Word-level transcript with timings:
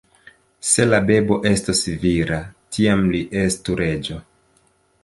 Se 0.69 0.87
la 0.87 0.99
bebo 1.09 1.37
estos 1.49 1.83
vira, 2.07 2.41
tiam 2.79 3.07
li 3.13 3.25
estu 3.45 3.79
reĝo. 3.85 4.21